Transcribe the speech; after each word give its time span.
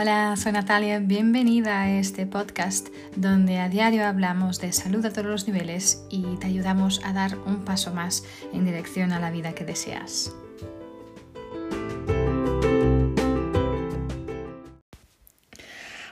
Hola, 0.00 0.36
soy 0.36 0.52
Natalia, 0.52 1.00
bienvenida 1.00 1.82
a 1.82 1.90
este 1.90 2.24
podcast 2.24 2.86
donde 3.16 3.58
a 3.58 3.68
diario 3.68 4.06
hablamos 4.06 4.60
de 4.60 4.72
salud 4.72 5.04
a 5.04 5.10
todos 5.10 5.26
los 5.26 5.48
niveles 5.48 6.04
y 6.08 6.36
te 6.36 6.46
ayudamos 6.46 7.00
a 7.04 7.12
dar 7.12 7.36
un 7.36 7.64
paso 7.64 7.92
más 7.92 8.22
en 8.52 8.64
dirección 8.64 9.10
a 9.10 9.18
la 9.18 9.32
vida 9.32 9.56
que 9.56 9.64
deseas. 9.64 10.32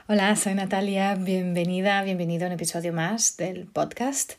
Hola, 0.09 0.35
soy 0.35 0.55
Natalia, 0.55 1.15
bienvenida, 1.15 2.03
bienvenido 2.03 2.43
a 2.43 2.47
un 2.47 2.53
episodio 2.55 2.91
más 2.91 3.37
del 3.37 3.67
podcast. 3.67 4.33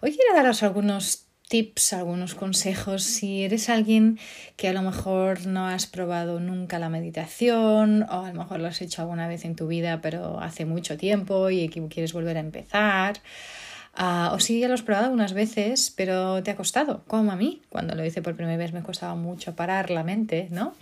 Hoy 0.00 0.16
quiero 0.16 0.34
daros 0.34 0.62
algunos 0.62 1.23
tips, 1.48 1.92
algunos 1.92 2.34
consejos 2.34 3.02
si 3.02 3.44
eres 3.44 3.68
alguien 3.68 4.18
que 4.56 4.68
a 4.68 4.72
lo 4.72 4.82
mejor 4.82 5.46
no 5.46 5.66
has 5.66 5.86
probado 5.86 6.40
nunca 6.40 6.78
la 6.78 6.88
meditación 6.88 8.04
o 8.04 8.24
a 8.24 8.28
lo 8.28 8.34
mejor 8.34 8.60
lo 8.60 8.68
has 8.68 8.80
hecho 8.80 9.02
alguna 9.02 9.28
vez 9.28 9.44
en 9.44 9.56
tu 9.56 9.66
vida 9.66 10.00
pero 10.00 10.40
hace 10.40 10.64
mucho 10.64 10.96
tiempo 10.96 11.50
y 11.50 11.68
quieres 11.68 12.12
volver 12.12 12.36
a 12.36 12.40
empezar. 12.40 13.20
Ah, 13.96 14.32
o 14.34 14.40
si 14.40 14.58
ya 14.58 14.66
lo 14.66 14.74
has 14.74 14.82
probado 14.82 15.12
unas 15.12 15.34
veces, 15.34 15.92
pero 15.96 16.42
te 16.42 16.50
ha 16.50 16.56
costado, 16.56 17.04
como 17.06 17.30
a 17.30 17.36
mí. 17.36 17.62
Cuando 17.68 17.94
lo 17.94 18.04
hice 18.04 18.22
por 18.22 18.34
primera 18.34 18.56
vez 18.56 18.72
me 18.72 18.82
costaba 18.82 19.14
mucho 19.14 19.54
parar 19.54 19.90
la 19.90 20.02
mente, 20.02 20.48
¿no? 20.50 20.74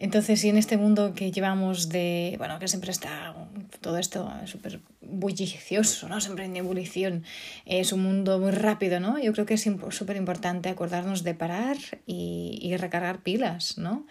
Entonces, 0.00 0.40
si 0.40 0.48
en 0.48 0.56
este 0.56 0.78
mundo 0.78 1.12
que 1.12 1.30
llevamos 1.30 1.90
de, 1.90 2.34
bueno, 2.38 2.58
que 2.58 2.68
siempre 2.68 2.90
está 2.90 3.34
todo 3.82 3.98
esto 3.98 4.32
súper 4.46 4.80
bullicioso, 5.02 6.08
¿no? 6.08 6.22
Siempre 6.22 6.46
en 6.46 6.56
ebullición, 6.56 7.24
es 7.66 7.92
un 7.92 8.02
mundo 8.02 8.38
muy 8.38 8.52
rápido, 8.52 8.98
¿no? 8.98 9.18
Yo 9.18 9.34
creo 9.34 9.44
que 9.44 9.54
es 9.54 9.68
súper 9.90 10.16
importante 10.16 10.70
acordarnos 10.70 11.22
de 11.22 11.34
parar 11.34 11.76
y, 12.06 12.74
recargar 12.78 13.22
pilas, 13.22 13.76
¿no? 13.76 14.06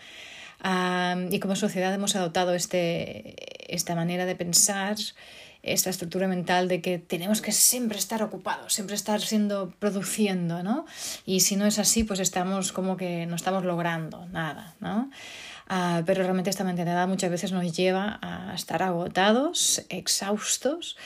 y 1.32 1.40
como 1.40 1.56
sociedad 1.56 1.94
hemos 1.94 2.18
adoptado 2.18 2.54
este, 2.54 3.74
esta 3.74 3.96
manera 3.96 4.26
de 4.26 4.36
pensar, 4.36 4.98
esta 5.64 5.90
estructura 5.90 6.28
mental 6.28 6.68
de 6.68 6.82
que 6.82 7.00
tenemos 7.00 7.42
que 7.42 7.52
siempre 7.52 7.98
estar 7.98 8.22
ocupados, 8.24 8.74
siempre 8.74 8.96
estar 8.96 9.22
siendo, 9.22 9.72
produciendo, 9.80 10.64
¿no? 10.64 10.86
Y 11.26 11.42
si 11.42 11.56
no 11.56 11.66
es 11.66 11.80
así, 11.80 12.04
pues 12.04 12.20
estamos 12.20 12.72
como 12.72 12.98
que 12.98 13.26
no 13.26 13.36
estamos 13.36 13.66
logrando 13.66 14.26
nada, 14.28 14.76
¿no? 14.80 15.10
Ah, 15.72 16.02
pero 16.04 16.24
realmente 16.24 16.50
esta 16.50 16.64
mentalidad 16.64 17.08
muchas 17.08 17.30
veces 17.30 17.52
nos 17.52 17.72
lleva 17.78 18.18
a 18.24 18.56
estar 18.56 18.82
agotados, 18.82 19.86
exhaustos 19.90 20.98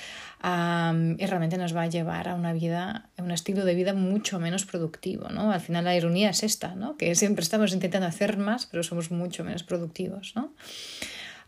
y 0.42 1.26
realmente 1.26 1.58
nos 1.58 1.76
va 1.76 1.84
a 1.84 1.88
llevar 1.88 2.28
a 2.28 2.36
una 2.36 2.52
vida, 2.54 3.10
a 3.18 3.24
un 3.24 3.32
estilo 3.32 3.64
de 3.66 3.76
vida 3.76 3.94
mucho 3.94 4.40
menos 4.40 4.66
productivo. 4.66 5.30
¿no? 5.30 5.52
Al 5.52 5.62
final 5.62 5.84
la 5.84 5.96
ironía 5.96 6.30
es 6.30 6.44
esta, 6.44 6.76
¿no? 6.76 6.98
que 6.98 7.14
siempre 7.16 7.44
estamos 7.44 7.74
intentando 7.74 8.08
hacer 8.08 8.38
más, 8.38 8.66
pero 8.66 8.84
somos 8.84 9.12
mucho 9.12 9.44
menos 9.44 9.64
productivos. 9.64 10.34
¿no? 10.36 10.54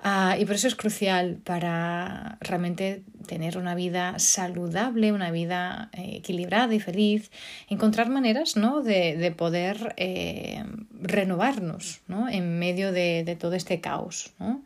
Ah, 0.08 0.38
y 0.40 0.46
por 0.46 0.54
eso 0.54 0.68
es 0.68 0.76
crucial 0.76 1.40
para 1.44 2.38
realmente 2.40 3.02
tener 3.26 3.58
una 3.58 3.74
vida 3.74 4.20
saludable, 4.20 5.12
una 5.12 5.32
vida 5.32 5.90
eh, 5.94 6.18
equilibrada 6.18 6.72
y 6.76 6.80
feliz, 6.80 7.32
encontrar 7.70 8.10
maneras 8.10 8.56
¿no? 8.56 8.84
de, 8.84 9.18
de 9.18 9.32
poder 9.32 9.96
eh, 9.98 10.64
renovarnos 10.92 12.02
¿no? 12.08 12.30
en 12.30 12.60
medio 12.60 12.92
de, 12.92 13.24
de, 13.24 13.36
todo 13.36 13.56
este 13.56 13.82
caos. 13.82 14.32
¿no? 14.38 14.62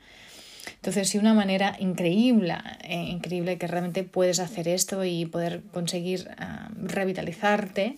Entonces, 0.76 1.08
sí, 1.08 1.18
una 1.18 1.34
manera 1.34 1.78
increíble, 1.80 2.58
eh, 2.84 2.96
increíble 2.96 3.58
que 3.58 3.68
realmente 3.68 4.03
puedes 4.03 4.42
hacer 4.42 4.68
esto 4.68 5.06
y 5.06 5.26
poder 5.26 5.62
conseguir 5.72 6.28
ah, 6.38 6.70
revitalizarte 6.76 7.98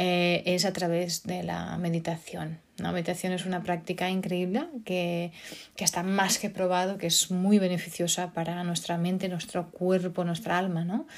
es 0.00 0.64
a 0.64 0.72
través 0.72 1.24
de 1.24 1.42
la 1.42 1.76
meditación. 1.76 2.60
La 2.78 2.92
meditación 2.92 3.32
es 3.32 3.44
una 3.44 3.64
práctica 3.64 4.08
increíble 4.08 4.66
que, 4.84 5.32
está 5.76 6.04
más 6.04 6.38
que 6.38 6.48
probado, 6.48 6.96
que 6.96 7.08
es 7.08 7.30
muy 7.30 7.58
beneficiosa 7.58 8.32
para 8.32 8.62
nuestra 8.62 8.96
mente, 8.98 9.28
nuestro 9.28 9.70
cuerpo, 9.70 10.22
nuestra 10.24 10.58
alma. 10.58 10.84
¿no? 10.84 11.08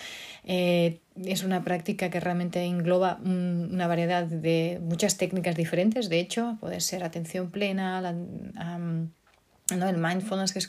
Eh, 0.45 1.01
es 1.23 1.45
una 1.45 1.63
práctica 1.63 2.09
que 2.09 2.19
realmente 2.19 2.65
engloba 2.65 3.21
una 3.23 3.87
variedad 3.87 4.25
de 4.25 4.81
muchas 4.83 5.19
técnicas 5.19 5.55
diferentes. 5.55 6.09
De 6.09 6.19
hecho, 6.19 6.57
puede 6.61 6.81
ser 6.81 7.05
atención 7.05 7.51
plena, 7.51 8.01
¿no? 8.01 9.89
el 9.89 9.99
mindfulness 9.99 10.55
que, 10.55 10.61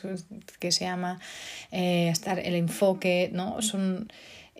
que 0.60 0.72
se 0.74 0.84
llama, 0.84 1.22
eh, 1.72 2.10
estar 2.10 2.38
el 2.38 2.56
enfoque, 2.56 3.30
¿no? 3.32 3.62
son 3.62 4.12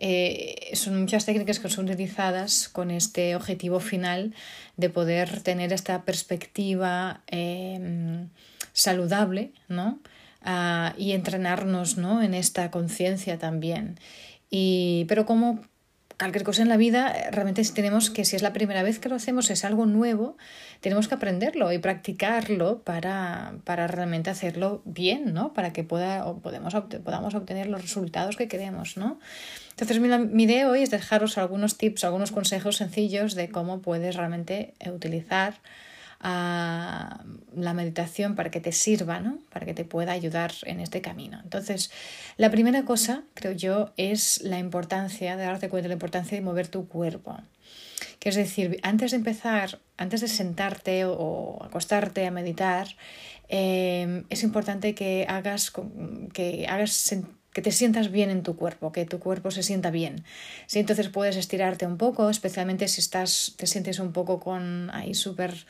eh, 0.04 0.74
son 0.74 1.00
muchas 1.00 1.24
técnicas 1.26 1.60
que 1.60 1.68
son 1.68 1.84
utilizadas 1.84 2.68
con 2.68 2.90
este 2.90 3.36
objetivo 3.36 3.78
final 3.78 4.34
de 4.76 4.90
poder 4.90 5.42
tener 5.42 5.72
esta 5.72 6.02
perspectiva 6.02 7.20
em, 7.28 8.28
saludable 8.72 9.52
¿no? 9.68 10.00
Ah, 10.42 10.92
y 10.98 11.12
entrenarnos 11.12 11.98
¿no? 11.98 12.20
en 12.20 12.34
esta 12.34 12.72
conciencia 12.72 13.38
también. 13.38 13.96
Y, 14.50 15.04
pero 15.06 15.24
como 15.24 15.60
cualquier 16.18 16.44
cosa 16.44 16.62
en 16.62 16.68
la 16.68 16.76
vida, 16.76 17.14
realmente 17.30 17.62
tenemos 17.74 18.10
que, 18.10 18.24
si 18.24 18.36
es 18.36 18.42
la 18.42 18.52
primera 18.52 18.82
vez 18.82 18.98
que 18.98 19.08
lo 19.08 19.16
hacemos, 19.16 19.50
es 19.50 19.64
algo 19.64 19.86
nuevo, 19.86 20.36
tenemos 20.80 21.08
que 21.08 21.14
aprenderlo 21.14 21.72
y 21.72 21.78
practicarlo 21.78 22.82
para, 22.82 23.54
para 23.64 23.86
realmente 23.86 24.30
hacerlo 24.30 24.82
bien, 24.84 25.32
¿no? 25.34 25.52
Para 25.52 25.72
que 25.72 25.84
pueda, 25.84 26.26
o 26.26 26.38
podemos, 26.38 26.74
podamos 27.04 27.34
obtener 27.34 27.68
los 27.68 27.82
resultados 27.82 28.36
que 28.36 28.48
queremos, 28.48 28.96
¿no? 28.96 29.18
Entonces, 29.70 30.00
mi, 30.00 30.08
mi 30.08 30.44
idea 30.44 30.68
hoy 30.68 30.82
es 30.82 30.90
dejaros 30.90 31.38
algunos 31.38 31.78
tips, 31.78 32.04
algunos 32.04 32.32
consejos 32.32 32.76
sencillos 32.76 33.34
de 33.34 33.48
cómo 33.48 33.80
puedes 33.80 34.16
realmente 34.16 34.74
utilizar 34.86 35.54
a 36.22 37.24
la 37.54 37.74
meditación 37.74 38.36
para 38.36 38.50
que 38.50 38.60
te 38.60 38.72
sirva, 38.72 39.20
¿no? 39.20 39.38
para 39.52 39.66
que 39.66 39.74
te 39.74 39.84
pueda 39.84 40.12
ayudar 40.12 40.52
en 40.64 40.80
este 40.80 41.00
camino. 41.00 41.40
Entonces, 41.42 41.90
la 42.36 42.50
primera 42.50 42.84
cosa, 42.84 43.24
creo 43.34 43.52
yo, 43.52 43.92
es 43.96 44.40
la 44.42 44.58
importancia 44.58 45.36
de 45.36 45.44
darte 45.44 45.68
cuenta 45.68 45.84
de 45.84 45.88
la 45.88 45.94
importancia 45.94 46.36
de 46.36 46.44
mover 46.44 46.68
tu 46.68 46.88
cuerpo. 46.88 47.38
Que 48.20 48.28
es 48.28 48.36
decir, 48.36 48.78
antes 48.82 49.10
de 49.10 49.16
empezar, 49.16 49.80
antes 49.96 50.20
de 50.20 50.28
sentarte 50.28 51.04
o 51.04 51.58
acostarte 51.64 52.24
a 52.24 52.30
meditar, 52.30 52.86
eh, 53.48 54.24
es 54.30 54.44
importante 54.44 54.94
que 54.94 55.26
hagas, 55.28 55.72
que 56.32 56.66
hagas 56.68 57.12
que 57.52 57.62
te 57.62 57.70
sientas 57.70 58.10
bien 58.10 58.30
en 58.30 58.42
tu 58.42 58.56
cuerpo, 58.56 58.92
que 58.92 59.04
tu 59.04 59.18
cuerpo 59.18 59.50
se 59.50 59.62
sienta 59.62 59.90
bien. 59.90 60.24
¿sí? 60.66 60.78
Entonces 60.78 61.08
puedes 61.08 61.36
estirarte 61.36 61.86
un 61.86 61.98
poco, 61.98 62.30
especialmente 62.30 62.88
si 62.88 63.00
estás, 63.00 63.54
te 63.56 63.66
sientes 63.66 63.98
un 63.98 64.12
poco 64.12 64.40
con 64.40 64.90
ahí 64.90 65.14
súper 65.14 65.66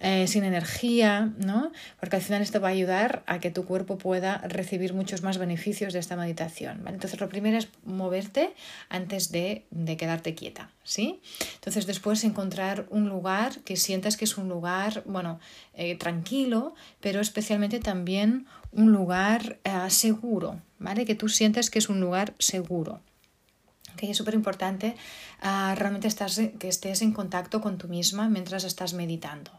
eh, 0.00 0.26
sin 0.26 0.44
energía, 0.44 1.32
¿no? 1.38 1.72
Porque 1.98 2.16
al 2.16 2.22
final 2.22 2.42
esto 2.42 2.60
va 2.60 2.68
a 2.68 2.72
ayudar 2.72 3.22
a 3.26 3.40
que 3.40 3.50
tu 3.50 3.64
cuerpo 3.64 3.98
pueda 3.98 4.38
recibir 4.46 4.94
muchos 4.94 5.22
más 5.22 5.38
beneficios 5.38 5.92
de 5.92 5.98
esta 5.98 6.16
meditación, 6.16 6.84
Entonces 6.86 7.20
lo 7.20 7.28
primero 7.28 7.58
es 7.58 7.68
moverte 7.84 8.54
antes 8.88 9.32
de, 9.32 9.66
quedarte 9.98 10.34
quieta, 10.34 10.70
¿sí? 10.84 11.20
Entonces 11.54 11.86
después 11.86 12.22
encontrar 12.24 12.86
un 12.90 13.08
lugar 13.08 13.58
que 13.64 13.76
sientas 13.76 14.16
que 14.16 14.24
es 14.24 14.36
un 14.38 14.48
lugar, 14.48 15.02
bueno, 15.06 15.40
eh, 15.74 15.96
tranquilo, 15.96 16.74
pero 17.00 17.20
especialmente 17.20 17.80
también 17.80 18.46
un 18.70 18.92
lugar 18.92 19.58
eh, 19.64 19.90
seguro, 19.90 20.60
¿vale? 20.78 21.04
Que 21.04 21.14
tú 21.14 21.28
sientas 21.28 21.70
que 21.70 21.78
es 21.78 21.88
un 21.88 22.00
lugar 22.00 22.34
seguro 22.38 23.00
que 23.98 24.10
es 24.10 24.16
súper 24.16 24.34
importante 24.34 24.96
ah, 25.42 25.74
realmente 25.76 26.08
estás, 26.08 26.40
que 26.58 26.68
estés 26.68 27.02
en 27.02 27.12
contacto 27.12 27.60
con 27.60 27.76
tú 27.76 27.88
misma 27.88 28.28
mientras 28.30 28.64
estás 28.64 28.94
meditando. 28.94 29.50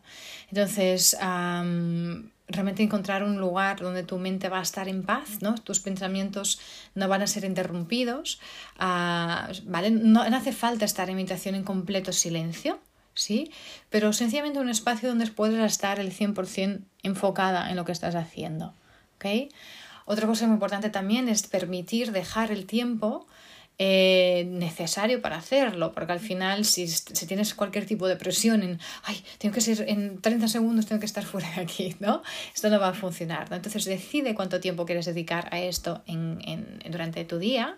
Entonces, 0.49 1.15
realmente 1.19 2.81
encontrar 2.81 3.23
un 3.23 3.37
lugar 3.37 3.79
donde 3.79 4.01
tu 4.01 4.17
mente 4.17 4.49
va 4.49 4.59
a 4.59 4.63
estar 4.63 4.87
en 4.87 5.03
paz, 5.03 5.41
¿no? 5.41 5.53
tus 5.55 5.79
pensamientos 5.79 6.59
no 6.95 7.07
van 7.07 7.21
a 7.21 7.27
ser 7.27 7.43
interrumpidos, 7.43 8.39
ah, 8.79 9.51
¿vale? 9.65 9.91
No, 9.91 10.21
hace 10.21 10.53
falta 10.53 10.85
estar 10.85 11.09
en 11.09 11.17
meditación 11.17 11.53
en 11.53 11.63
completo 11.63 12.11
silencio, 12.11 12.79
¿sí? 13.13 13.51
Pero 13.89 14.13
sencillamente 14.13 14.59
un 14.59 14.69
espacio 14.69 15.09
donde 15.09 15.27
puedes 15.27 15.59
estar 15.59 15.99
el 15.99 16.11
100% 16.11 16.81
enfocada 17.03 17.69
en 17.69 17.75
lo 17.75 17.85
que 17.85 17.91
estás 17.91 18.15
haciendo. 18.15 18.73
Otra 20.05 20.25
cosa 20.25 20.47
muy 20.47 20.55
importante 20.55 20.89
también 20.89 21.29
es 21.29 21.45
permitir 21.45 22.11
dejar 22.11 22.51
el 22.51 22.65
tiempo 22.65 23.27
eh, 23.81 24.45
necesario 24.49 25.21
para 25.21 25.37
hacerlo, 25.37 25.93
porque 25.93 26.11
al 26.11 26.19
final 26.19 26.65
si, 26.65 26.85
si, 26.89 27.25
tienes 27.25 27.55
cualquier 27.55 27.85
tipo 27.85 28.09
de 28.09 28.17
presión 28.17 28.61
en, 28.61 28.77
ay, 29.03 29.23
tengo 29.37 29.55
que 29.55 29.61
ser 29.61 29.85
en 29.87 30.19
30 30.19 30.49
segundos, 30.49 30.85
tengo 30.85 30.99
que 30.99 31.05
estar 31.05 31.23
fuera 31.23 31.49
de 31.55 31.61
aquí, 31.61 31.95
¿no? 32.01 32.21
Esto 32.53 32.69
no 32.69 32.77
va 32.77 32.89
a 32.89 32.93
funcionar, 32.93 33.47
Entonces 33.51 33.85
decide 33.85 34.35
cuánto 34.35 34.59
tiempo 34.59 34.85
quieres 34.85 35.05
dedicar 35.05 35.47
a 35.53 35.61
esto 35.61 36.03
en, 36.07 36.41
en, 36.45 36.91
durante 36.91 37.23
tu 37.23 37.39
día. 37.39 37.77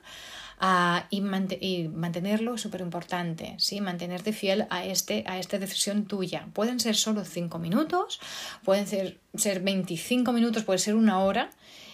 Uh, 0.59 1.01
y, 1.09 1.21
mantenerlo 1.21 2.53
es 2.53 2.61
súper 2.61 2.81
importante, 2.81 3.55
¿sí? 3.57 3.81
mantenerte 3.81 4.31
fiel 4.31 4.67
a, 4.69 4.85
este, 4.85 5.23
a 5.27 5.39
esta 5.39 5.57
decisión 5.57 6.05
tuya. 6.05 6.47
Pueden 6.53 6.79
ser 6.79 6.95
solo 6.95 7.25
5 7.25 7.57
minutos, 7.57 8.19
pueden 8.63 8.85
ser, 8.85 9.19
ser 9.35 9.61
25 9.61 10.31
minutos, 10.31 10.63
puede 10.63 10.77
ser 10.77 10.93
una 10.93 11.19
hora, 11.19 11.49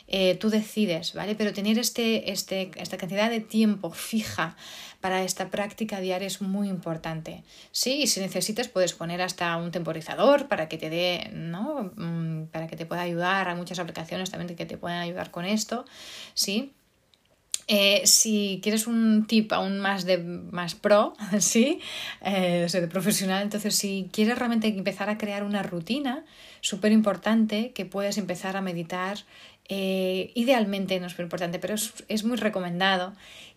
eh, 0.07 0.35
tú 0.35 0.49
decides, 0.49 1.13
¿vale? 1.13 1.35
Pero 1.35 1.53
tener 1.53 1.77
este, 1.77 2.31
este, 2.31 2.71
esta 2.77 2.97
cantidad 2.97 3.29
de 3.29 3.41
tiempo 3.41 3.91
fija 3.91 4.55
para 5.01 5.23
esta 5.23 5.49
práctica 5.49 5.99
diaria 5.99 6.27
es 6.27 6.41
muy 6.41 6.69
importante. 6.69 7.43
Sí, 7.71 8.01
y 8.03 8.07
si 8.07 8.19
necesitas 8.19 8.67
puedes 8.67 8.93
poner 8.93 9.21
hasta 9.21 9.55
un 9.57 9.71
temporizador 9.71 10.47
para 10.47 10.69
que 10.69 10.77
te 10.77 10.89
dé, 10.89 11.29
¿no? 11.33 11.91
Mm, 11.95 12.45
para 12.45 12.67
que 12.67 12.75
te 12.75 12.85
pueda 12.85 13.01
ayudar. 13.01 13.49
Hay 13.49 13.55
muchas 13.55 13.79
aplicaciones 13.79 14.31
también 14.31 14.55
que 14.55 14.65
te 14.65 14.77
pueden 14.77 14.99
ayudar 14.99 15.29
con 15.31 15.45
esto, 15.45 15.85
¿sí? 16.33 16.73
Eh, 17.69 18.03
si 18.05 18.61
quieres 18.63 18.87
un 18.87 19.27
tip 19.27 19.51
aún 19.51 19.79
más 19.79 20.05
de 20.05 20.19
más 20.19 20.73
pro, 20.73 21.13
¿sí? 21.39 21.81
Eh, 22.21 22.67
de 22.71 22.87
profesional, 22.87 23.43
entonces 23.43 23.75
si 23.75 24.09
quieres 24.13 24.37
realmente 24.37 24.67
empezar 24.69 25.09
a 25.09 25.17
crear 25.17 25.43
una 25.43 25.63
rutina, 25.63 26.23
súper 26.61 26.93
importante 26.93 27.73
que 27.73 27.85
puedes 27.85 28.17
empezar 28.17 28.55
a 28.55 28.61
meditar. 28.61 29.19
Eh, 29.69 30.31
idealmente 30.35 30.99
no 30.99 31.07
es 31.07 31.17
muy 31.17 31.23
importante, 31.23 31.59
pero 31.59 31.75
es, 31.75 32.23
muy 32.23 32.37
recomendado 32.37 33.13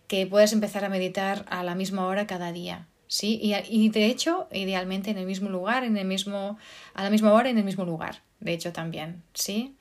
que 0.07 0.27
puedas 0.27 0.53
empezar 0.53 0.83
a 0.83 0.89
meditar 0.89 1.45
a 1.49 1.63
la 1.63 1.75
misma 1.75 2.05
hora 2.05 2.27
cada 2.27 2.51
día. 2.51 2.87
¿sí? 3.07 3.39
Y, 3.41 3.53
y 3.69 3.89
de 3.89 4.05
hecho, 4.05 4.47
idealmente 4.51 5.11
en 5.11 5.17
el 5.17 5.25
mismo 5.25 5.49
lugar, 5.49 5.83
en 5.83 5.97
el 5.97 6.05
mismo, 6.05 6.57
a 6.93 7.03
la 7.03 7.09
misma 7.09 7.33
hora, 7.33 7.49
en 7.49 7.57
el 7.57 7.63
mismo 7.63 7.85
lugar 7.85 8.21
de 8.41 8.53
hecho 8.53 8.73
también, 8.73 9.23
¿sí? 9.33 9.77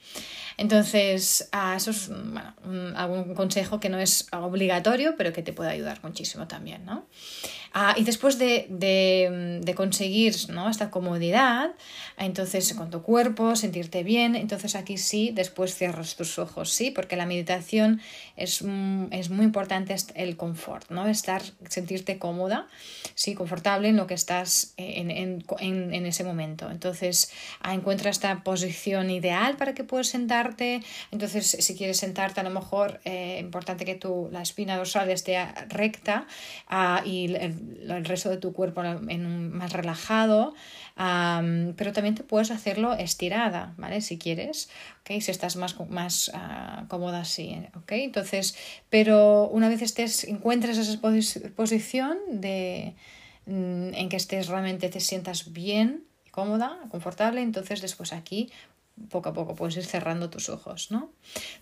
Entonces, 0.56 1.48
ah, 1.50 1.74
eso 1.76 1.90
es 1.90 2.08
bueno, 2.08 2.54
algún 2.94 3.34
consejo 3.34 3.80
que 3.80 3.88
no 3.88 3.98
es 3.98 4.28
obligatorio, 4.32 5.16
pero 5.16 5.32
que 5.32 5.42
te 5.42 5.54
puede 5.54 5.70
ayudar 5.70 5.98
muchísimo 6.02 6.46
también, 6.46 6.84
¿no? 6.84 7.06
Ah, 7.72 7.94
y 7.96 8.02
después 8.02 8.38
de, 8.38 8.66
de, 8.68 9.74
conseguir 9.74 10.34
¿no? 10.50 10.68
esta 10.68 10.90
comodidad, 10.90 11.70
entonces 12.18 12.74
con 12.74 12.90
tu 12.90 13.02
cuerpo, 13.02 13.54
sentirte 13.54 14.02
bien, 14.02 14.34
entonces 14.34 14.74
aquí 14.74 14.98
sí, 14.98 15.30
después 15.32 15.76
cierras 15.76 16.16
tus 16.16 16.38
ojos, 16.38 16.72
¿sí? 16.72 16.90
Porque 16.90 17.14
la 17.14 17.26
meditación 17.26 18.00
es, 18.36 18.64
es 19.12 19.30
muy 19.30 19.44
importante 19.44 19.94
el 20.14 20.36
confort, 20.36 20.90
¿no? 20.90 21.06
Estar, 21.06 21.42
sentirte 21.68 22.18
cómoda, 22.18 22.66
¿sí? 23.14 23.34
Confortable 23.34 23.88
en 23.88 23.96
lo 23.96 24.08
que 24.08 24.14
estás 24.14 24.74
en, 24.76 25.12
en, 25.12 25.44
en, 25.60 25.94
en 25.94 26.06
ese 26.06 26.24
momento. 26.24 26.70
Entonces, 26.70 27.30
ah, 27.60 27.72
encuentra 27.72 28.10
esta 28.10 28.42
posición 28.42 29.10
ideal 29.10 29.56
para 29.56 29.74
que 29.74 29.84
puedas 29.84 30.08
sentarte. 30.08 30.82
Entonces, 31.12 31.46
si 31.46 31.76
quieres 31.76 31.98
sentarte, 31.98 32.40
a 32.40 32.42
lo 32.42 32.50
mejor 32.50 33.00
es 33.04 33.12
eh, 33.12 33.38
importante 33.38 33.84
que 33.84 33.94
tu, 33.94 34.28
la 34.32 34.42
espina 34.42 34.76
dorsal 34.76 35.08
esté 35.10 35.38
recta 35.68 36.26
ah, 36.68 37.02
y 37.04 37.34
el, 37.34 37.59
resto 38.04 38.30
de 38.30 38.36
tu 38.36 38.52
cuerpo 38.52 38.82
en 38.84 39.26
un, 39.26 39.50
más 39.50 39.72
relajado. 39.72 40.54
pero 40.96 41.92
también 41.92 42.14
te 42.14 42.22
puedes 42.22 42.50
hacerlo 42.50 42.94
estirada, 42.94 43.74
¿vale? 43.76 44.00
Si 44.00 44.18
quieres, 44.18 44.70
¿ok? 45.00 45.20
Si 45.20 45.30
estás 45.30 45.56
más, 45.56 45.76
más 45.88 46.28
uh, 46.34 46.86
cómoda 46.88 47.20
así, 47.20 47.56
¿ok? 47.76 47.92
Entonces, 47.92 48.56
pero 48.88 49.48
una 49.48 49.68
vez 49.68 49.82
estés, 49.82 50.24
encuentres 50.24 50.78
esa 50.78 51.00
posición 51.56 52.18
de, 52.28 52.94
mm, 53.46 53.94
en 53.94 54.08
que 54.08 54.16
estés 54.16 54.48
realmente 54.48 54.88
te 54.88 55.00
sientas 55.00 55.52
bien, 55.52 56.04
cómoda, 56.30 56.78
confortable, 56.90 57.42
entonces 57.42 57.80
después 57.80 58.12
aquí 58.12 58.50
poco 59.08 59.30
a 59.30 59.32
poco 59.32 59.54
puedes 59.54 59.76
ir 59.76 59.84
cerrando 59.84 60.30
tus 60.30 60.48
ojos, 60.48 60.90
¿no? 60.90 61.10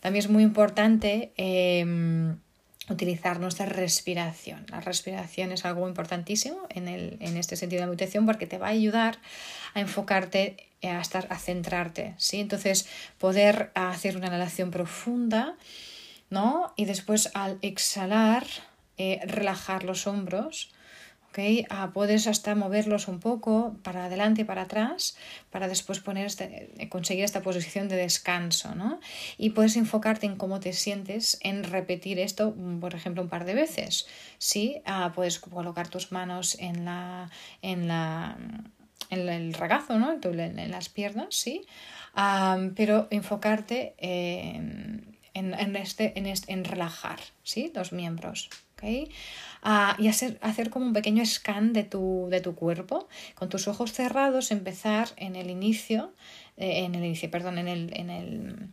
También 0.00 0.24
es 0.24 0.30
muy 0.30 0.42
importante 0.42 1.32
em, 1.36 2.38
utilizar 2.88 3.40
nuestra 3.40 3.66
respiración. 3.66 4.66
La 4.70 4.80
respiración 4.80 5.52
es 5.52 5.64
algo 5.64 5.88
importantísimo 5.88 6.66
en, 6.70 6.88
el, 6.88 7.16
en 7.20 7.36
este 7.36 7.56
sentido 7.56 7.80
de 7.80 7.86
la 7.86 7.90
meditación 7.90 8.26
porque 8.26 8.46
te 8.46 8.58
va 8.58 8.68
a 8.68 8.70
ayudar 8.70 9.18
a 9.74 9.80
enfocarte, 9.80 10.68
a, 10.82 11.00
estar, 11.00 11.26
a 11.30 11.38
centrarte, 11.38 12.14
¿sí? 12.16 12.40
Entonces, 12.40 12.88
poder 13.18 13.70
hacer 13.74 14.16
una 14.16 14.28
inhalación 14.28 14.70
profunda, 14.70 15.56
¿no? 16.30 16.72
Y 16.76 16.84
después 16.84 17.30
al 17.34 17.58
exhalar, 17.62 18.46
eh, 18.96 19.20
relajar 19.24 19.84
los 19.84 20.06
hombros, 20.06 20.70
Ah, 21.70 21.90
puedes 21.94 22.26
hasta 22.26 22.54
moverlos 22.54 23.06
un 23.06 23.20
poco 23.20 23.76
para 23.82 24.06
adelante 24.06 24.40
y 24.42 24.44
para 24.44 24.62
atrás 24.62 25.16
para 25.50 25.68
después 25.68 26.00
poner 26.00 26.26
este, 26.26 26.70
conseguir 26.88 27.24
esta 27.24 27.42
posición 27.42 27.88
de 27.88 27.96
descanso, 27.96 28.74
¿no? 28.74 28.98
Y 29.36 29.50
puedes 29.50 29.76
enfocarte 29.76 30.26
en 30.26 30.36
cómo 30.36 30.58
te 30.58 30.72
sientes 30.72 31.38
en 31.42 31.62
repetir 31.64 32.18
esto, 32.18 32.54
por 32.80 32.94
ejemplo, 32.94 33.22
un 33.22 33.28
par 33.28 33.44
de 33.44 33.54
veces. 33.54 34.06
¿sí? 34.38 34.82
Ah, 34.84 35.12
puedes 35.14 35.38
colocar 35.38 35.88
tus 35.88 36.10
manos 36.10 36.56
en 36.58 36.84
la, 36.84 37.30
en 37.62 37.86
la 37.86 38.36
en 39.10 39.28
el 39.28 39.54
regazo, 39.54 39.98
¿no? 39.98 40.12
En, 40.12 40.70
las 40.70 40.88
piernas, 40.88 41.34
sí. 41.34 41.62
Ah, 42.14 42.58
pero 42.74 43.06
enfocarte 43.10 43.94
en, 43.98 45.16
en, 45.34 45.76
este, 45.76 46.18
en, 46.18 46.26
en 46.26 46.64
relajar, 46.64 47.20
¿sí? 47.42 47.72
Los 47.74 47.92
miembros. 47.92 48.50
Ah, 49.62 49.96
y 49.98 50.08
hacer, 50.08 50.38
hacer 50.40 50.70
como 50.70 50.86
un 50.86 50.92
pequeño 50.92 51.24
scan 51.26 51.72
de 51.72 51.82
tu, 51.82 52.28
de 52.30 52.40
tu 52.40 52.54
cuerpo, 52.54 53.08
con 53.34 53.48
tus 53.48 53.66
ojos 53.66 53.92
cerrados, 53.92 54.52
empezar 54.52 55.08
en 55.16 55.34
el 55.34 55.50
inicio, 55.50 56.12
eh, 56.56 56.84
en 56.84 56.94
el 56.94 57.04
inicio, 57.04 57.30
perdón, 57.30 57.58
en 57.58 57.68
el, 57.68 57.90
en 57.96 58.10
el 58.10 58.68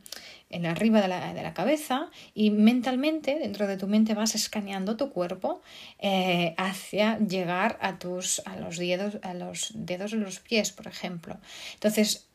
en 0.52 0.66
arriba 0.68 1.02
de 1.02 1.08
la, 1.08 1.34
de 1.34 1.42
la, 1.42 1.54
cabeza 1.54 2.12
y 2.34 2.52
mentalmente, 2.52 3.40
dentro 3.40 3.68
de 3.68 3.78
tu 3.78 3.88
mente, 3.88 4.14
vas 4.14 4.36
escaneando 4.36 4.96
tu 4.96 5.10
cuerpo 5.10 5.62
eh, 6.00 6.54
hacia 6.58 7.18
llegar 7.18 7.78
a, 7.82 7.98
tus, 7.98 8.42
a, 8.46 8.56
los 8.56 8.78
dedos, 8.78 9.18
a 9.24 9.34
los 9.34 9.72
dedos 9.74 10.12
de 10.12 10.18
los 10.18 10.40
pies, 10.40 10.72
por 10.72 10.88
ejemplo. 10.88 11.40
Entonces, 11.74 12.30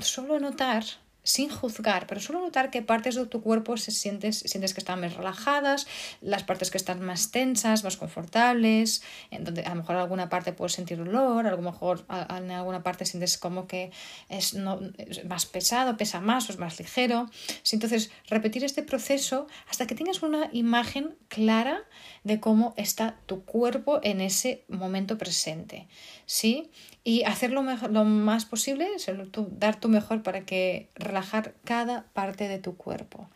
solo 0.00 0.38
notar 0.38 0.84
sin 1.26 1.50
juzgar, 1.50 2.06
pero 2.06 2.20
solo 2.20 2.40
notar 2.40 2.70
qué 2.70 2.82
partes 2.82 3.16
de 3.16 3.26
tu 3.26 3.42
cuerpo 3.42 3.76
se 3.76 3.90
sientes, 3.90 4.38
sientes 4.38 4.74
que 4.74 4.80
están 4.80 5.00
más 5.00 5.14
relajadas, 5.14 5.88
las 6.20 6.44
partes 6.44 6.70
que 6.70 6.78
están 6.78 7.02
más 7.02 7.32
tensas, 7.32 7.82
más 7.82 7.96
confortables, 7.96 9.02
en 9.32 9.42
donde 9.42 9.62
a 9.62 9.70
lo 9.70 9.76
mejor 9.76 9.96
alguna 9.96 10.28
parte 10.28 10.52
puedes 10.52 10.74
sentir 10.74 10.98
dolor, 10.98 11.46
a 11.46 11.50
lo 11.50 11.60
mejor 11.60 12.06
en 12.08 12.50
alguna 12.52 12.84
parte 12.84 13.04
sientes 13.04 13.38
como 13.38 13.66
que 13.66 13.90
es, 14.28 14.54
no, 14.54 14.78
más 15.28 15.46
pesado, 15.46 15.96
pesa 15.96 16.20
más 16.20 16.48
o 16.48 16.52
es 16.52 16.58
más 16.58 16.78
ligero. 16.78 17.28
Entonces, 17.72 18.10
repetir 18.28 18.62
este 18.62 18.84
proceso 18.84 19.48
hasta 19.68 19.88
que 19.88 19.96
tengas 19.96 20.22
una 20.22 20.48
imagen 20.52 21.16
clara 21.26 21.82
de 22.22 22.38
cómo 22.38 22.72
está 22.76 23.18
tu 23.26 23.44
cuerpo 23.44 23.98
en 24.04 24.20
ese 24.20 24.64
momento 24.68 25.18
presente. 25.18 25.88
¿sí? 26.26 26.70
Y 27.06 27.22
hacerlo 27.22 27.62
lo 27.62 28.04
más 28.04 28.46
posible, 28.46 28.88
dar 29.52 29.78
tu 29.78 29.88
mejor 29.88 30.24
para 30.24 30.40
que 30.40 30.88
relajar 30.96 31.54
cada 31.64 32.02
parte 32.12 32.48
de 32.48 32.58
tu 32.58 32.76
cuerpo. 32.76 33.30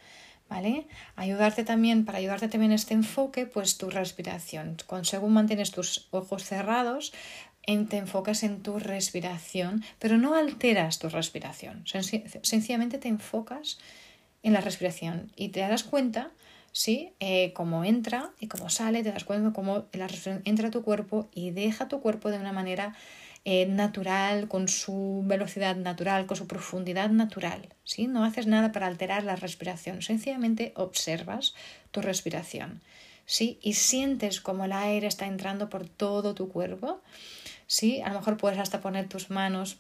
¿Vale? 0.49 0.89
Ayudarte 1.15 1.63
también, 1.63 2.05
para 2.05 2.19
ayudarte 2.19 2.49
también 2.49 2.73
este 2.73 2.95
enfoque, 2.95 3.47
pues 3.47 3.79
tu 3.79 3.89
respiración. 3.89 4.77
Cuando 4.87 5.05
según 5.05 5.35
mantienes 5.35 5.71
tus 5.71 6.09
ojos 6.11 6.43
cerrados, 6.43 7.13
te 7.65 7.97
enfocas 7.97 8.43
en 8.43 8.61
tu 8.61 8.81
respiración, 8.81 9.85
pero 10.01 10.19
no 10.19 10.35
alteras 10.35 10.99
tu 10.99 11.09
respiración. 11.09 11.85
sencillamente 12.43 12.99
te 12.99 13.07
enfocas 13.07 13.79
en 14.43 14.53
la 14.53 14.61
respiración 14.63 15.31
y 15.37 15.51
te 15.51 15.61
das 15.61 15.85
cuenta, 15.85 16.33
¿sí? 16.73 17.13
Eh, 17.21 17.53
cómo 17.53 17.85
entra 17.85 18.33
y 18.41 18.49
cómo 18.49 18.69
sale, 18.69 19.05
te 19.05 19.13
das 19.13 19.23
cuenta 19.23 19.53
cómo 19.53 19.87
la 19.93 20.09
respiración 20.09 20.43
entra 20.45 20.69
a 20.69 20.71
tu 20.73 20.83
cuerpo 20.83 21.29
y 21.33 21.53
deja 21.53 21.87
tu 21.87 22.01
cuerpo 22.01 22.33
de 22.33 22.41
una 22.41 22.51
manera 22.51 22.97
eh, 23.45 23.67
natural, 23.67 24.49
con 24.49 24.69
su 24.69 25.23
velocidad 25.25 25.75
natural, 25.75 26.27
con 26.27 26.37
su 26.37 26.47
profundidad 26.47 27.09
natural. 27.09 27.75
¿sí? 27.85 28.07
No 28.07 28.25
haces 28.25 28.47
nada 28.47 28.71
para 28.71 28.87
alterar 28.87 29.25
la 29.25 29.37
respiración, 29.37 30.03
sencillamente 30.03 30.73
observas 30.77 31.55
tu 31.91 32.03
respiración. 32.03 32.83
¿sí? 33.25 33.59
Y 33.63 33.75
sientes 33.75 34.43
como 34.43 34.67
el 34.67 34.73
aire 34.73 35.07
está 35.07 35.27
entrando 35.27 35.71
por 35.71 35.89
todo 35.89 36.35
tu 36.35 36.51
cuerpo. 36.51 37.01
¿sí? 37.67 38.03
A 38.03 38.09
lo 38.09 38.19
mejor 38.19 38.37
puedes 38.37 38.59
hasta 38.59 38.81
poner 38.83 39.09
tus 39.09 39.31
manos 39.31 39.79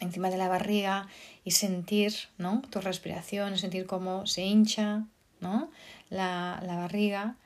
encima 0.00 0.30
de 0.30 0.38
la 0.38 0.48
barriga 0.48 1.06
y 1.44 1.50
sentir 1.50 2.14
¿no? 2.38 2.62
tu 2.70 2.80
respiración, 2.80 3.58
sentir 3.58 3.86
cómo 3.86 4.26
se 4.26 4.42
hincha 4.42 5.04
¿no? 5.40 5.70
la, 6.08 6.62
la 6.64 6.76
barriga 6.76 7.36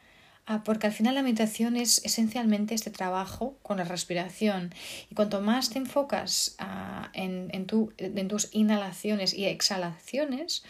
Ah, 0.47 0.63
porque 0.63 0.87
al 0.87 0.93
final 0.93 1.15
la 1.15 1.23
meditación 1.23 1.75
es 1.77 2.05
esencialmente 2.05 2.75
este 2.75 2.91
trabajo 2.91 3.57
con 3.63 3.79
la 3.79 3.85
respiración. 3.85 4.75
Y 5.11 5.15
cuanto 5.15 5.41
más 5.41 5.71
te 5.71 5.79
enfocas 5.79 6.55
ah, 6.59 7.11
en, 7.15 7.49
en, 7.53 7.67
tus 7.67 8.49
inhalaciones 8.53 9.33
y 9.33 9.47
exhalaciones, 9.47 10.63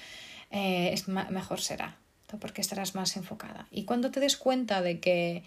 eh, 0.52 0.90
es 0.92 1.08
mejor 1.08 1.60
será, 1.60 1.96
porque 2.40 2.60
estarás 2.60 2.94
más 2.94 3.16
enfocada. 3.16 3.66
Y 3.72 3.84
cuando 3.84 4.12
te 4.12 4.20
des 4.20 4.36
cuenta 4.36 4.80
de 4.80 5.00
que 5.00 5.42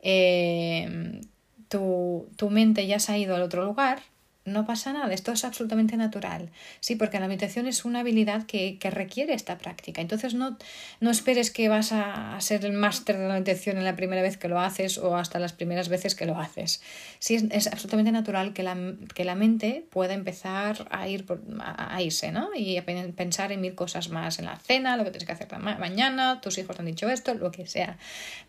eh, 0.00 1.20
tu, 1.68 2.28
tu 2.36 2.50
mente 2.50 2.86
ya 2.86 3.00
se 3.00 3.10
ha 3.10 3.18
ido 3.18 3.34
al 3.34 3.42
otro 3.42 3.64
lugar, 3.64 4.02
no 4.44 4.66
pasa 4.66 4.92
nada, 4.92 5.12
esto 5.12 5.32
es 5.32 5.44
absolutamente 5.44 5.96
natural. 5.96 6.50
Sí, 6.80 6.96
porque 6.96 7.18
la 7.18 7.28
meditación 7.28 7.66
es 7.66 7.84
una 7.84 8.00
habilidad 8.00 8.44
que, 8.46 8.78
requiere 8.84 9.32
esta 9.32 9.56
práctica. 9.56 10.02
Entonces 10.02 10.34
no, 10.34 10.58
no 11.00 11.10
esperes 11.10 11.50
que 11.50 11.68
vas 11.70 11.92
a, 11.92 12.38
ser 12.40 12.64
el 12.66 12.72
máster 12.72 13.16
de 13.16 13.26
la 13.26 13.34
meditación 13.34 13.78
en 13.78 13.84
la 13.84 13.96
primera 13.96 14.20
vez 14.20 14.36
que 14.36 14.48
lo 14.48 14.60
haces 14.60 14.98
o 14.98 15.16
hasta 15.16 15.38
las 15.38 15.54
primeras 15.54 15.88
veces 15.88 16.14
que 16.14 16.26
lo 16.26 16.38
haces. 16.38 16.82
Sí, 17.18 17.48
es, 17.50 17.66
absolutamente 17.66 18.12
natural 18.12 18.52
que 18.52 18.62
la, 18.62 18.76
que 19.14 19.24
la, 19.24 19.34
mente 19.34 19.86
pueda 19.90 20.12
empezar 20.12 20.86
a, 20.90 21.08
ir 21.08 21.24
a, 21.60 22.02
irse, 22.02 22.30
¿no? 22.30 22.50
Y 22.54 22.76
a 22.76 22.84
pensar 22.84 23.50
en 23.52 23.62
mil 23.62 23.74
cosas 23.74 24.10
más, 24.10 24.38
en 24.38 24.44
la 24.44 24.56
cena, 24.58 24.96
lo 24.96 25.04
que 25.04 25.10
tienes 25.10 25.26
que 25.26 25.32
hacer 25.32 25.48
mañana, 25.58 26.40
tus 26.40 26.58
hijos 26.58 26.76
te 26.76 26.82
han 26.82 26.86
dicho 26.86 27.08
esto, 27.08 27.34
lo 27.34 27.50
que 27.50 27.66
sea. 27.66 27.96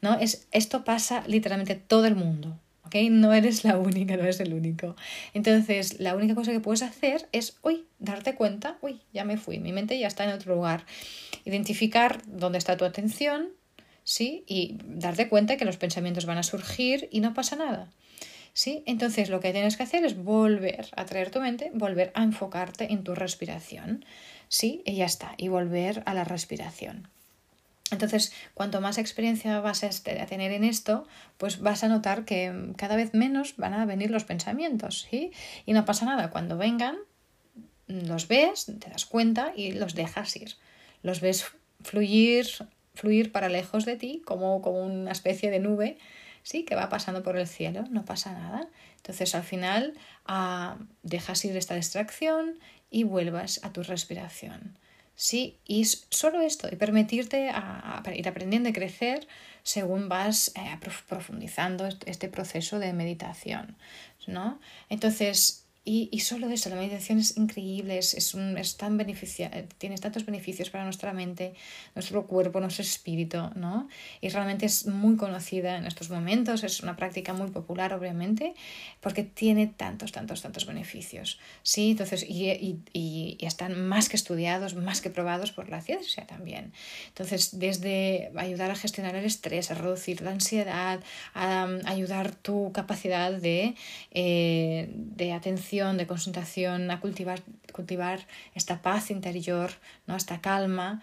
¿no? 0.01 0.15
Es, 0.19 0.47
esto 0.51 0.83
pasa 0.83 1.23
literalmente 1.27 1.75
todo 1.75 2.05
el 2.05 2.15
mundo. 2.15 2.59
No 2.93 3.33
eres 3.33 3.63
la 3.63 3.77
única, 3.77 4.15
no 4.15 4.23
eres 4.23 4.39
el 4.39 4.53
único. 4.53 4.95
Entonces, 5.33 5.99
la 5.99 6.15
única 6.15 6.35
cosa 6.35 6.51
que 6.51 6.59
puedes 6.59 6.81
hacer 6.81 7.27
es, 7.31 7.57
uy, 7.61 7.85
darte 7.99 8.35
cuenta, 8.35 8.77
uy, 8.81 9.01
ya 9.13 9.25
me 9.25 9.37
fui, 9.37 9.59
mi 9.59 9.73
mente 9.73 9.99
ya 9.99 10.07
está 10.07 10.23
en 10.23 10.31
otro 10.31 10.55
lugar. 10.55 10.85
Identificar 11.43 12.21
dónde 12.25 12.57
está 12.57 12.77
tu 12.77 12.85
atención, 12.85 13.49
¿sí? 14.03 14.43
Y 14.47 14.77
darte 14.85 15.27
cuenta 15.27 15.57
que 15.57 15.65
los 15.65 15.77
pensamientos 15.77 16.25
van 16.25 16.37
a 16.37 16.43
surgir 16.43 17.09
y 17.11 17.19
no 17.19 17.33
pasa 17.33 17.55
nada. 17.55 17.91
¿Sí? 18.53 18.83
Entonces 18.85 19.27
lo 19.27 19.41
que 19.41 19.51
tienes 19.51 19.75
que 19.75 19.83
hacer 19.83 20.05
es 20.05 20.15
volver 20.15 20.87
a 20.95 21.03
traer 21.03 21.29
tu 21.29 21.41
mente, 21.41 21.71
volver 21.73 22.13
a 22.15 22.23
enfocarte 22.23 22.93
en 22.93 23.03
tu 23.03 23.13
respiración. 23.13 24.05
¿Sí? 24.47 24.81
Y 24.85 24.95
ya 24.95 25.05
está. 25.05 25.33
Y 25.35 25.49
volver 25.49 26.03
a 26.05 26.13
la 26.13 26.23
respiración. 26.23 27.09
Entonces, 27.91 28.33
cuanto 28.55 28.81
más 28.81 28.97
experiencia 28.97 29.59
vas 29.59 29.83
a 29.83 29.89
tener 30.25 30.51
en 30.51 30.63
esto, 30.63 31.07
pues 31.37 31.59
vas 31.59 31.83
a 31.83 31.87
notar 31.87 32.25
que 32.25 32.73
cada 32.77 32.95
vez 32.95 33.13
menos 33.13 33.57
van 33.57 33.75
a 33.75 33.85
venir 33.85 34.09
los 34.09 34.23
pensamientos, 34.23 35.07
¿sí? 35.09 35.31
Y 35.65 35.73
no 35.73 35.85
pasa 35.85 36.05
nada, 36.05 36.31
cuando 36.31 36.57
vengan, 36.57 36.97
los 37.87 38.27
ves, 38.27 38.65
te 38.79 38.89
das 38.89 39.05
cuenta 39.05 39.53
y 39.55 39.73
los 39.73 39.93
dejas 39.93 40.35
ir. 40.35 40.55
Los 41.03 41.21
ves 41.21 41.45
fluir, 41.83 42.47
fluir 42.95 43.31
para 43.31 43.49
lejos 43.49 43.85
de 43.85 43.95
ti, 43.97 44.23
como, 44.25 44.63
como 44.63 44.83
una 44.83 45.11
especie 45.11 45.51
de 45.51 45.59
nube, 45.59 45.99
¿sí? 46.41 46.63
Que 46.65 46.73
va 46.73 46.89
pasando 46.89 47.21
por 47.21 47.37
el 47.37 47.47
cielo, 47.47 47.85
no 47.91 48.03
pasa 48.03 48.33
nada. 48.33 48.67
Entonces, 48.97 49.35
al 49.35 49.43
final, 49.43 49.93
ah, 50.25 50.77
dejas 51.03 51.45
ir 51.45 51.55
esta 51.55 51.75
distracción 51.75 52.57
y 52.89 53.03
vuelvas 53.03 53.59
a 53.63 53.71
tu 53.71 53.83
respiración. 53.83 54.79
Sí, 55.15 55.59
y 55.65 55.85
solo 55.85 56.41
esto, 56.41 56.67
y 56.71 56.75
permitirte 56.75 57.49
a, 57.49 58.03
ir 58.13 58.27
aprendiendo 58.27 58.69
y 58.69 58.73
crecer 58.73 59.27
según 59.63 60.09
vas 60.09 60.51
eh, 60.55 60.77
profundizando 61.07 61.87
este 62.05 62.27
proceso 62.27 62.79
de 62.79 62.93
meditación, 62.93 63.77
¿no? 64.27 64.59
Entonces, 64.89 65.64
y, 65.87 66.09
y, 66.11 66.21
solo 66.21 66.49
eso, 66.49 66.69
la 66.69 66.77
meditación 66.77 67.19
es 67.19 67.37
increíble, 67.37 67.99
es, 67.99 68.15
es, 68.15 68.33
un, 68.33 68.57
es 68.57 68.75
tan 68.75 68.97
beneficia, 68.97 69.51
tiene 69.77 69.99
tantos 69.99 70.25
beneficios 70.25 70.71
para 70.71 70.83
nuestra 70.83 71.13
mente, 71.13 71.53
nuestro 71.93 72.25
cuerpo, 72.25 72.59
nuestro 72.59 72.81
espíritu, 72.81 73.37
¿no? 73.55 73.87
Y 74.19 74.29
realmente 74.29 74.65
es 74.65 74.87
muy 74.87 75.15
conocida 75.15 75.77
en 75.77 75.85
estos 75.85 76.09
momentos, 76.09 76.63
es 76.63 76.81
una 76.81 76.95
práctica 76.95 77.33
muy 77.33 77.51
popular, 77.51 77.93
obviamente, 77.93 78.55
porque 78.99 79.21
tiene 79.21 79.67
tantos, 79.67 80.11
tantos, 80.11 80.41
tantos 80.41 80.65
beneficios, 80.65 81.39
¿sí? 81.61 81.91
Entonces, 81.91 82.25
y, 82.27 82.49
y, 82.49 82.79
y 83.37 83.45
están 83.45 83.87
más 83.87 84.09
que 84.09 84.15
estudiados, 84.15 84.73
más 84.73 85.01
que 85.01 85.11
probados 85.11 85.51
por 85.51 85.69
la 85.69 85.81
ciencia 85.81 86.25
también. 86.25 86.73
Entonces, 87.09 87.59
desde 87.59 88.31
ayudar 88.37 88.71
a 88.71 88.75
gestionar 88.75 89.15
el 89.15 89.25
estrés, 89.25 89.69
a 89.69 89.75
reducir 89.75 90.21
la 90.21 90.31
ansiedad, 90.31 90.99
a, 91.35 91.67
ayudar 91.85 92.33
tu 92.33 92.71
capacidad 92.71 93.31
de, 93.31 93.75
eh, 94.09 94.89
de 94.89 95.31
atención, 95.31 95.74
de 95.75 96.07
concentración, 96.07 96.89
a 96.89 96.99
cultivar, 96.99 97.41
cultivar 97.73 98.25
esta 98.53 98.81
paz 98.81 99.11
interior, 99.11 99.71
¿no? 100.07 100.15
esta 100.15 100.41
calma. 100.41 101.01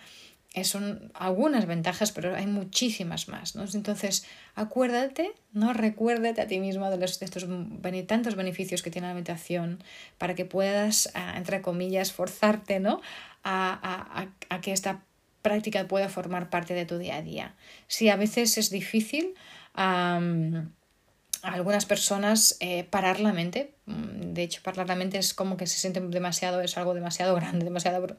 Eh, 0.54 0.64
son 0.64 1.10
algunas 1.14 1.66
ventajas, 1.66 2.12
pero 2.12 2.34
hay 2.34 2.46
muchísimas 2.46 3.28
más. 3.28 3.54
¿no? 3.54 3.64
Entonces, 3.72 4.26
acuérdate, 4.54 5.32
¿no? 5.52 5.72
recuérdate 5.72 6.40
a 6.40 6.46
ti 6.46 6.58
mismo 6.58 6.90
de, 6.90 7.04
estos 7.04 7.46
tantos 8.06 8.34
beneficios 8.34 8.82
que 8.82 8.90
tiene 8.90 9.08
la 9.08 9.14
meditación 9.14 9.82
para 10.18 10.34
que 10.34 10.44
puedas, 10.44 11.10
ah, 11.14 11.34
entre 11.36 11.62
comillas, 11.62 12.12
forzarte 12.12 12.80
¿no? 12.80 13.00
a, 13.44 14.26
a, 14.50 14.54
a, 14.54 14.60
que 14.60 14.72
esta 14.72 15.02
práctica 15.40 15.86
pueda 15.88 16.08
formar 16.08 16.50
parte 16.50 16.74
de 16.74 16.86
tu 16.86 16.98
día 16.98 17.16
a 17.16 17.22
día. 17.22 17.54
Si 17.88 18.08
a 18.08 18.16
veces 18.16 18.58
es 18.58 18.70
difícil, 18.70 19.34
algunas 21.42 21.86
personas 21.86 22.56
eh, 22.60 22.84
parar 22.84 23.20
la 23.20 23.32
mente. 23.32 23.74
Mm, 23.86 24.32
de 24.32 24.42
hecho, 24.42 24.62
parar 24.62 24.88
la 24.88 24.96
mente 24.96 25.18
es 25.18 25.34
como 25.34 25.56
que 25.56 25.66
se 25.66 25.78
siente 25.78 26.00
demasiado, 26.00 26.60
es 26.60 26.76
algo 26.76 26.94
demasiado 26.94 27.34
grande, 27.36 27.64
demasiado 27.64 28.16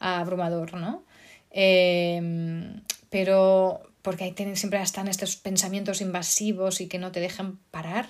abrumador, 0.00 0.74
¿no? 0.74 1.04
Em, 1.50 2.82
pero 3.10 3.82
porque 4.02 4.24
ahí 4.24 4.32
tienen, 4.32 4.56
siempre 4.56 4.80
están 4.82 5.06
estos 5.08 5.36
pensamientos 5.36 6.00
invasivos 6.00 6.80
y 6.80 6.88
que 6.88 6.98
no 6.98 7.12
te 7.12 7.20
dejan 7.20 7.58
parar, 7.70 8.08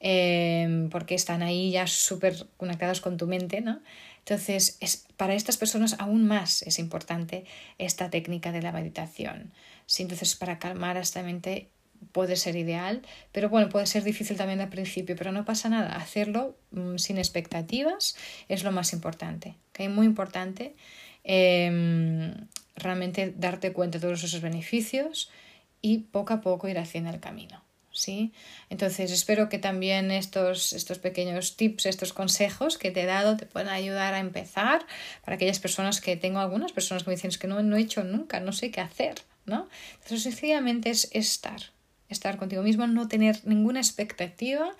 em, 0.00 0.90
porque 0.90 1.14
están 1.14 1.42
ahí 1.42 1.70
ya 1.70 1.86
súper 1.86 2.46
conectados 2.56 3.00
con 3.00 3.16
tu 3.16 3.26
mente, 3.26 3.60
¿no? 3.60 3.80
Entonces, 4.18 4.76
es, 4.80 5.06
para 5.16 5.34
estas 5.34 5.56
personas 5.56 5.96
aún 5.98 6.26
más 6.26 6.62
es 6.62 6.78
importante 6.78 7.44
esta 7.78 8.10
técnica 8.10 8.52
de 8.52 8.62
la 8.62 8.72
meditación. 8.72 9.52
Sí, 9.86 10.02
entonces, 10.02 10.36
para 10.36 10.58
calmar 10.58 10.96
esta 10.96 11.22
mente 11.22 11.70
puede 12.12 12.36
ser 12.36 12.56
ideal, 12.56 13.02
pero 13.30 13.48
bueno, 13.48 13.68
puede 13.68 13.86
ser 13.86 14.02
difícil 14.02 14.36
también 14.36 14.60
al 14.60 14.68
principio, 14.68 15.14
pero 15.16 15.32
no 15.32 15.44
pasa 15.44 15.68
nada. 15.68 15.96
Hacerlo 15.96 16.56
mm, 16.72 16.96
sin 16.96 17.18
expectativas 17.18 18.16
es 18.48 18.64
lo 18.64 18.72
más 18.72 18.92
importante, 18.92 19.56
¿okay? 19.70 19.88
Muy 19.88 20.06
importante 20.06 20.74
em, 21.24 22.34
realmente 22.76 23.32
darte 23.36 23.72
cuenta 23.72 23.98
de 23.98 24.02
todos 24.02 24.24
esos 24.24 24.40
beneficios 24.40 25.30
y 25.80 25.98
poco 25.98 26.32
a 26.32 26.40
poco 26.40 26.68
ir 26.68 26.78
haciendo 26.78 27.10
el 27.10 27.20
camino. 27.20 27.62
¿Sí? 27.94 28.32
Entonces 28.70 29.12
espero 29.12 29.50
que 29.50 29.58
también 29.58 30.10
estos, 30.10 30.72
estos 30.72 30.98
pequeños 30.98 31.56
tips, 31.56 31.84
estos 31.84 32.14
consejos 32.14 32.78
que 32.78 32.90
te 32.90 33.02
he 33.02 33.06
dado 33.06 33.36
te 33.36 33.44
puedan 33.44 33.68
ayudar 33.68 34.14
a 34.14 34.18
empezar 34.18 34.86
para 35.22 35.34
aquellas 35.34 35.60
personas 35.60 36.00
que 36.00 36.16
tengo 36.16 36.40
algunas 36.40 36.72
personas 36.72 37.04
que 37.04 37.10
me 37.10 37.16
dicen 37.16 37.30
que 37.38 37.46
no, 37.46 37.62
no 37.62 37.76
he 37.76 37.82
hecho 37.82 38.02
nunca, 38.02 38.40
no 38.40 38.52
sé 38.52 38.70
qué 38.70 38.80
hacer, 38.80 39.16
¿no? 39.44 39.68
Entonces 39.92 40.22
sencillamente 40.22 40.88
es 40.88 41.10
estar, 41.12 41.60
estar 42.12 42.36
contigo 42.36 42.62
mismo, 42.62 42.86
no 42.86 43.08
tener 43.08 43.40
ninguna 43.44 43.80
expectativa, 43.80 44.70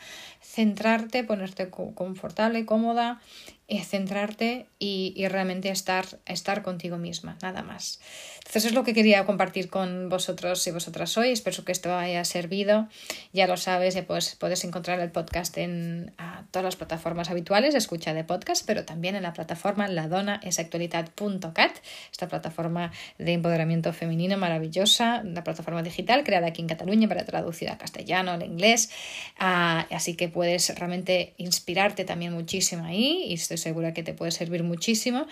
centrarte, 0.40 1.24
ponerte 1.24 1.70
confortable, 1.70 2.64
cómoda, 2.66 3.20
eh, 3.68 3.82
centrarte 3.82 4.66
y, 4.78 5.14
y, 5.16 5.28
realmente 5.28 5.70
estar, 5.70 6.04
estar 6.26 6.62
contigo 6.62 6.98
misma, 6.98 7.38
nada 7.40 7.62
más. 7.62 8.00
Entonces 8.38 8.66
es 8.66 8.72
lo 8.74 8.84
que 8.84 8.92
quería 8.92 9.24
compartir 9.24 9.70
con 9.70 10.10
vosotros 10.10 10.66
y 10.66 10.72
vosotras 10.72 11.16
hoy. 11.16 11.30
Espero 11.30 11.64
que 11.64 11.72
esto 11.72 11.96
haya 11.96 12.22
servido. 12.24 12.88
Ya 13.32 13.46
lo 13.46 13.56
sabes, 13.56 13.94
ya 13.94 14.04
puedes, 14.06 14.34
puedes 14.36 14.64
encontrar 14.64 15.00
el 15.00 15.10
podcast 15.10 15.56
en 15.56 16.12
todas 16.50 16.64
las 16.64 16.76
plataformas 16.76 17.30
habituales, 17.30 17.74
escucha 17.74 18.12
de 18.12 18.24
podcast, 18.24 18.66
pero 18.66 18.84
también 18.84 19.16
en 19.16 19.22
la 19.22 19.32
plataforma 19.32 19.88
ladonaesactualidad.cat, 19.88 21.72
esta 22.10 22.28
plataforma 22.28 22.92
de 23.18 23.32
empoderamiento 23.32 23.94
femenino 23.94 24.36
maravillosa, 24.36 25.22
una 25.24 25.44
plataforma 25.44 25.82
digital 25.82 26.24
creada 26.24 26.48
aquí 26.48 26.60
en 26.60 26.68
Cataluña 26.68 27.08
para 27.08 27.21
traducir 27.24 27.70
a 27.70 27.78
castellano, 27.78 28.32
al 28.32 28.42
inglés. 28.42 28.90
Ah, 29.38 29.86
así 29.90 30.14
que 30.14 30.28
puedes 30.28 30.74
realmente 30.76 31.34
inspirarte 31.36 32.04
también 32.04 32.32
muchísimo 32.32 32.84
ahí 32.84 33.24
y 33.28 33.34
estoy 33.34 33.58
segura 33.58 33.94
que 33.94 34.02
te 34.02 34.14
puede 34.14 34.30
servir 34.30 34.62
muchísimo. 34.62 35.26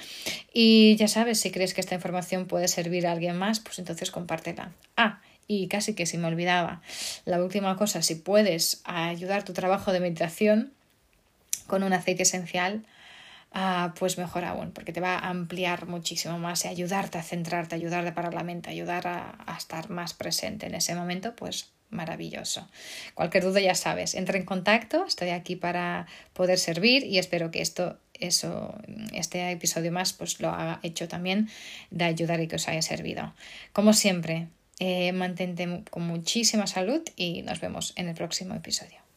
Y 0.53 0.97
ya 0.97 1.09
sabes, 1.09 1.41
si 1.41 1.51
crees 1.51 1.75
que 1.75 1.81
esta 1.81 1.95
información 1.95 2.47
puede 2.47 2.69
servir 2.69 3.07
a 3.07 3.13
alguien 3.13 3.37
más, 3.37 3.61
pues 3.61 3.79
entonces 3.79 4.11
compártela. 4.11 4.73
Ah, 4.97 5.21
y 5.47 5.67
casi 5.67 5.95
que 5.95 6.07
si 6.07 6.17
me 6.17 6.29
olvidaba, 6.29 6.81
la 7.25 7.43
última 7.43 7.77
cosa, 7.77 8.03
si 8.03 8.15
puedes 8.15 8.83
ayudar 8.85 9.45
tu 9.45 9.53
trabajo 9.53 9.93
de 9.93 9.99
meditación 9.99 10.73
con 11.67 11.83
un 11.83 11.93
aceite 11.93 12.23
esencial, 12.23 12.87
ah, 13.53 13.93
pues 13.99 14.17
mejor 14.17 14.45
aún, 14.45 14.71
porque 14.71 14.93
te 14.93 15.01
va 15.01 15.17
a 15.17 15.29
ampliar 15.29 15.87
muchísimo 15.87 16.39
más 16.39 16.65
y 16.65 16.69
ayudarte 16.69 17.19
a 17.19 17.23
centrarte, 17.23 17.75
ayudarte 17.75 18.11
a 18.11 18.15
parar 18.15 18.35
la 18.35 18.45
mente, 18.45 18.71
ayudar 18.71 19.09
a, 19.09 19.39
a 19.45 19.57
estar 19.57 19.91
más 19.91 20.15
presente 20.15 20.67
en 20.67 20.77
ese 20.77 20.95
momento, 20.95 21.35
pues 21.35 21.73
maravilloso. 21.91 22.69
Cualquier 23.15 23.45
duda 23.45 23.61
ya 23.61 23.75
sabes, 23.75 24.15
entra 24.15 24.39
en 24.39 24.45
contacto, 24.45 25.05
estoy 25.07 25.31
aquí 25.31 25.57
para 25.57 26.07
poder 26.33 26.59
servir 26.59 27.05
y 27.05 27.19
espero 27.19 27.51
que 27.51 27.61
esto 27.61 27.99
eso, 28.21 28.75
este 29.15 29.51
episodio 29.51 29.93
más, 29.93 30.13
pues 30.13 30.41
lo 30.41 30.51
ha 30.51 30.79
hecho 30.83 31.09
también 31.09 31.49
de 31.91 32.05
ayudar 32.05 32.41
y 32.41 32.49
que 32.49 32.57
os 32.57 32.69
haya 32.69 32.83
servido. 32.83 33.35
Como 33.73 33.93
siempre, 33.95 34.49
eh, 34.79 35.13
mantente 35.13 35.85
con 35.91 36.07
muchísima 36.07 36.67
salud 36.67 37.03
y 37.17 37.43
nos 37.43 37.61
vemos 37.61 37.93
en 37.97 38.09
el 38.09 38.15
próximo 38.15 38.55
episodio. 38.55 39.10